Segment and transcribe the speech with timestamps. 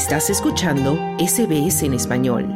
[0.00, 2.46] Estás escuchando SBS en español.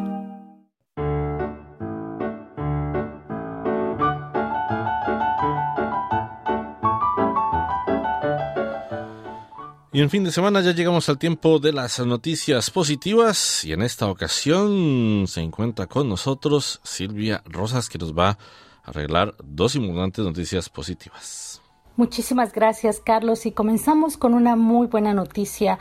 [9.92, 13.82] Y en fin de semana ya llegamos al tiempo de las noticias positivas y en
[13.82, 18.38] esta ocasión se encuentra con nosotros Silvia Rosas que nos va a
[18.84, 21.60] arreglar dos importantes noticias positivas.
[21.96, 25.78] Muchísimas gracias Carlos y comenzamos con una muy buena noticia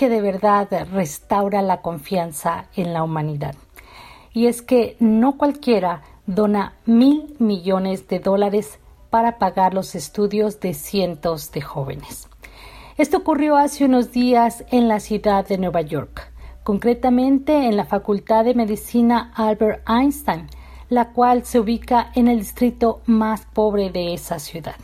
[0.00, 3.54] que de verdad restaura la confianza en la humanidad.
[4.32, 8.78] Y es que no cualquiera dona mil millones de dólares
[9.10, 12.30] para pagar los estudios de cientos de jóvenes.
[12.96, 16.32] Esto ocurrió hace unos días en la ciudad de Nueva York,
[16.64, 20.46] concretamente en la Facultad de Medicina Albert Einstein,
[20.88, 24.76] la cual se ubica en el distrito más pobre de esa ciudad.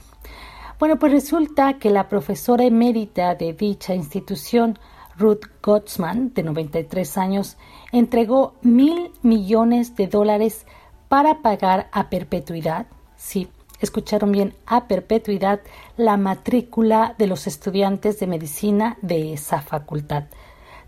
[0.78, 4.78] Bueno, pues resulta que la profesora emérita de dicha institución,
[5.18, 7.56] Ruth Gottsman, de 93 años,
[7.92, 10.66] entregó mil millones de dólares
[11.08, 12.86] para pagar a perpetuidad,
[13.16, 13.48] sí,
[13.80, 15.60] escucharon bien, a perpetuidad,
[15.96, 20.24] la matrícula de los estudiantes de medicina de esa facultad.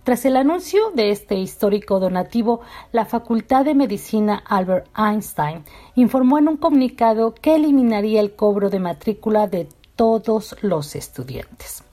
[0.05, 5.65] Tras el anuncio de este histórico donativo, la Facultad de Medicina Albert Einstein
[5.97, 11.85] informó en un comunicado que eliminaría el cobro de matrícula de todos los estudiantes.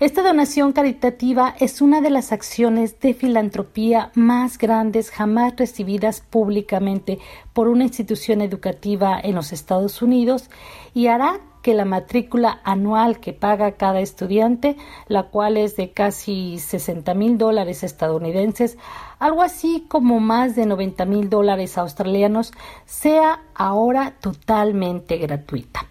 [0.00, 7.18] Esta donación caritativa es una de las acciones de filantropía más grandes jamás recibidas públicamente
[7.52, 10.48] por una institución educativa en los Estados Unidos
[10.94, 16.58] y hará que la matrícula anual que paga cada estudiante, la cual es de casi
[16.58, 18.78] 60 mil dólares estadounidenses,
[19.18, 22.52] algo así como más de 90 mil dólares australianos,
[22.86, 25.90] sea ahora totalmente gratuita.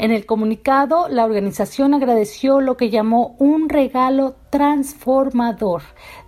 [0.00, 5.82] En el comunicado, la organización agradeció lo que llamó un regalo transformador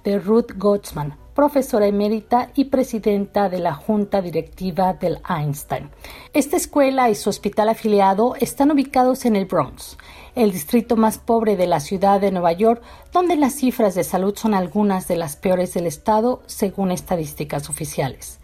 [0.05, 5.89] de Ruth Gottsman, profesora emérita y presidenta de la Junta Directiva del Einstein.
[6.35, 9.97] Esta escuela y su hospital afiliado están ubicados en el Bronx,
[10.35, 14.37] el distrito más pobre de la ciudad de Nueva York, donde las cifras de salud
[14.37, 18.42] son algunas de las peores del estado según estadísticas oficiales.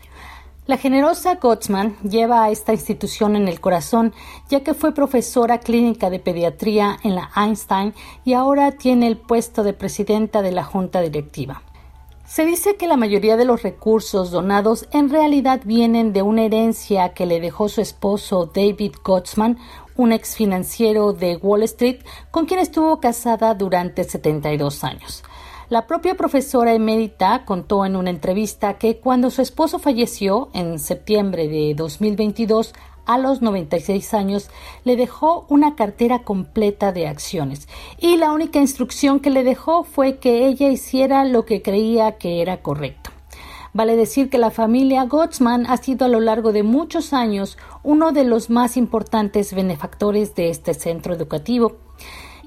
[0.69, 4.13] La generosa Gottsman lleva a esta institución en el corazón,
[4.51, 9.63] ya que fue profesora clínica de pediatría en la Einstein y ahora tiene el puesto
[9.63, 11.63] de presidenta de la junta directiva.
[12.27, 17.15] Se dice que la mayoría de los recursos donados en realidad vienen de una herencia
[17.15, 19.57] que le dejó su esposo David Gottsman,
[19.97, 22.01] un ex financiero de Wall Street,
[22.31, 25.25] con quien estuvo casada durante 72 años.
[25.71, 31.47] La propia profesora emérita contó en una entrevista que cuando su esposo falleció en septiembre
[31.47, 32.73] de 2022,
[33.05, 34.49] a los 96 años,
[34.85, 37.69] le dejó una cartera completa de acciones
[37.99, 42.41] y la única instrucción que le dejó fue que ella hiciera lo que creía que
[42.41, 43.11] era correcto.
[43.75, 48.13] Vale decir que la familia Gottsman ha sido a lo largo de muchos años uno
[48.13, 51.77] de los más importantes benefactores de este centro educativo.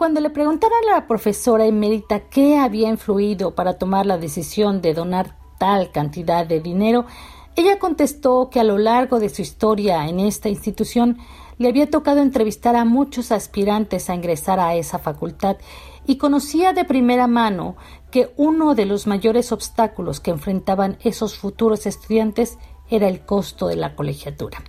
[0.01, 4.95] Cuando le preguntaron a la profesora emérita qué había influido para tomar la decisión de
[4.95, 7.05] donar tal cantidad de dinero,
[7.55, 11.19] ella contestó que a lo largo de su historia en esta institución
[11.59, 15.57] le había tocado entrevistar a muchos aspirantes a ingresar a esa facultad
[16.07, 17.75] y conocía de primera mano
[18.09, 22.57] que uno de los mayores obstáculos que enfrentaban esos futuros estudiantes
[22.89, 24.63] era el costo de la colegiatura.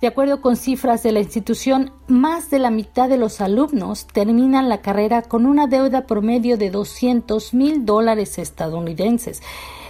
[0.00, 4.68] De acuerdo con cifras de la institución, más de la mitad de los alumnos terminan
[4.68, 9.42] la carrera con una deuda promedio de 200 mil dólares estadounidenses.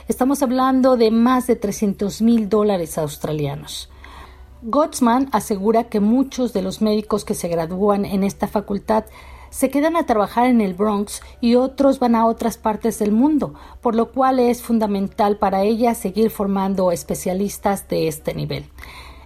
[0.06, 3.88] Estamos hablando de más de 300 mil dólares australianos.
[4.62, 9.04] Gottsman asegura que muchos de los médicos que se gradúan en esta facultad
[9.50, 13.54] se quedan a trabajar en el Bronx y otros van a otras partes del mundo,
[13.81, 18.64] por lo cual es fundamental para ella seguir formando especialistas de este nivel.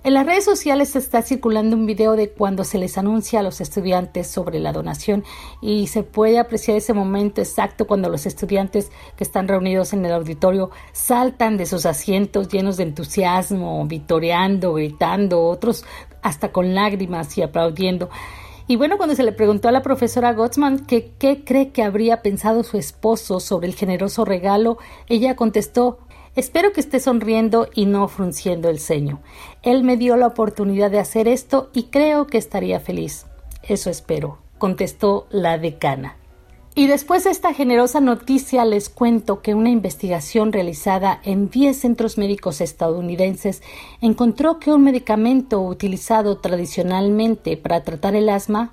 [0.09, 3.61] En las redes sociales está circulando un video de cuando se les anuncia a los
[3.61, 5.23] estudiantes sobre la donación
[5.61, 10.15] y se puede apreciar ese momento exacto cuando los estudiantes que están reunidos en el
[10.15, 15.85] auditorio saltan de sus asientos llenos de entusiasmo, vitoreando, gritando, otros
[16.23, 18.09] hasta con lágrimas y aplaudiendo.
[18.67, 22.23] Y bueno, cuando se le preguntó a la profesora Gottsman que qué cree que habría
[22.23, 25.99] pensado su esposo sobre el generoso regalo, ella contestó
[26.39, 29.19] Espero que esté sonriendo y no frunciendo el ceño.
[29.65, 33.27] Él me dio la oportunidad de hacer esto y creo que estaría feliz.
[33.65, 36.17] Eso espero, contestó la decana.
[36.77, 42.19] Y después de esta generosa noticia les cuento que una investigación realizada en 10 centros
[42.19, 43.61] médicos estadounidenses
[44.01, 48.73] encontró que un medicamento utilizado tradicionalmente para tratar el asma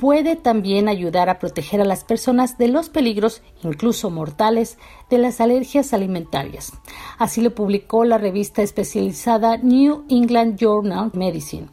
[0.00, 4.78] puede también ayudar a proteger a las personas de los peligros, incluso mortales,
[5.10, 6.72] de las alergias alimentarias.
[7.18, 11.68] Así lo publicó la revista especializada New England Journal Medicine.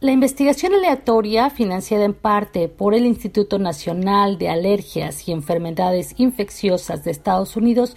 [0.00, 7.04] La investigación aleatoria, financiada en parte por el Instituto Nacional de Alergias y Enfermedades Infecciosas
[7.04, 7.94] de Estados Unidos,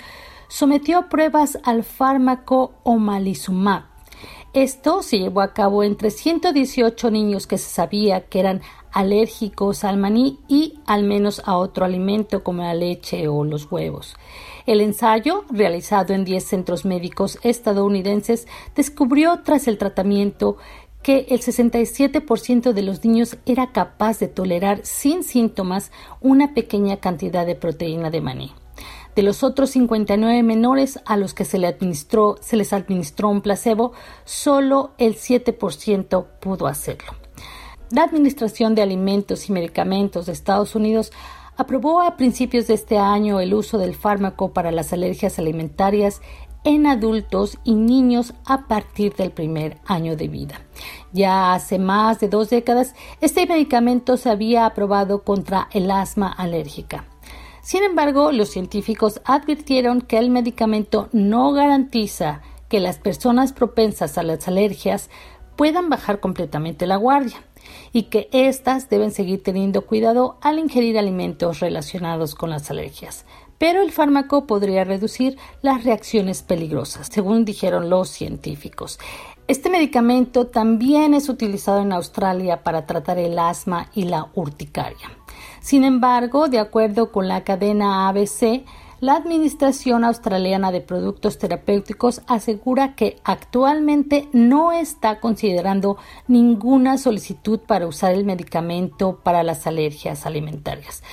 [0.50, 3.98] sometió pruebas al fármaco omalizumab.
[4.54, 8.62] Esto se llevó a cabo entre 118 niños que se sabía que eran
[8.92, 14.16] alérgicos al maní y al menos a otro alimento como la leche o los huevos.
[14.66, 20.58] El ensayo, realizado en 10 centros médicos estadounidenses, descubrió tras el tratamiento
[21.02, 27.46] que el 67% de los niños era capaz de tolerar sin síntomas una pequeña cantidad
[27.46, 28.52] de proteína de maní.
[29.16, 33.42] De los otros 59 menores a los que se, le administró, se les administró un
[33.42, 33.94] placebo,
[34.26, 37.14] solo el 7% pudo hacerlo.
[37.90, 41.14] La Administración de Alimentos y Medicamentos de Estados Unidos
[41.56, 46.22] aprobó a principios de este año el uso del fármaco para las alergias alimentarias
[46.66, 50.60] en adultos y niños a partir del primer año de vida.
[51.14, 57.06] Ya hace más de dos décadas, este medicamento se había aprobado contra el asma alérgica.
[57.62, 64.24] Sin embargo, los científicos advirtieron que el medicamento no garantiza que las personas propensas a
[64.24, 65.10] las alergias
[65.56, 67.47] puedan bajar completamente la guardia
[67.94, 73.26] y que éstas deben seguir teniendo cuidado al ingerir alimentos relacionados con las alergias.
[73.58, 79.00] Pero el fármaco podría reducir las reacciones peligrosas, según dijeron los científicos.
[79.48, 85.10] Este medicamento también es utilizado en Australia para tratar el asma y la urticaria.
[85.62, 88.66] Sin embargo, de acuerdo con la cadena ABC,
[89.00, 95.98] la Administración Australiana de Productos Terapéuticos asegura que actualmente no está considerando
[96.28, 101.04] ninguna solicitud para usar el medicamento para las alergias alimentarias.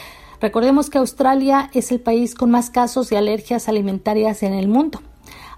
[0.40, 5.00] Recordemos que Australia es el país con más casos de alergias alimentarias en el mundo.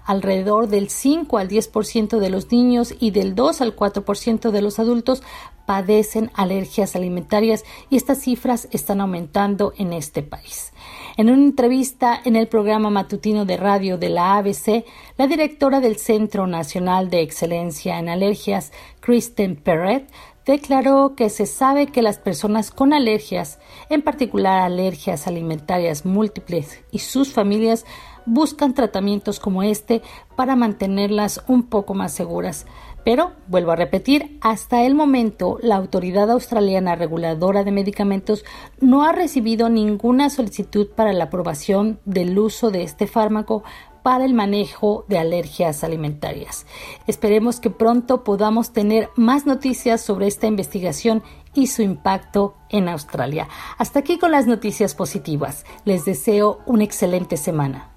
[0.07, 4.79] Alrededor del 5 al 10% de los niños y del 2 al 4% de los
[4.79, 5.21] adultos
[5.65, 10.71] padecen alergias alimentarias y estas cifras están aumentando en este país.
[11.17, 14.85] En una entrevista en el programa matutino de radio de la ABC,
[15.17, 18.71] la directora del Centro Nacional de Excelencia en Alergias,
[19.01, 20.09] Kristen Perret,
[20.45, 26.99] declaró que se sabe que las personas con alergias, en particular alergias alimentarias múltiples y
[26.99, 27.85] sus familias,
[28.27, 30.03] buscan tratamientos como este
[30.35, 32.67] para mantenerlas un poco más seguras.
[33.03, 38.43] Pero, vuelvo a repetir, hasta el momento la Autoridad Australiana Reguladora de Medicamentos
[38.81, 43.63] no ha recibido ninguna solicitud para la aprobación del uso de este fármaco
[44.03, 46.65] para el manejo de alergias alimentarias.
[47.07, 53.47] Esperemos que pronto podamos tener más noticias sobre esta investigación y su impacto en Australia.
[53.77, 55.65] Hasta aquí con las noticias positivas.
[55.85, 57.96] Les deseo una excelente semana.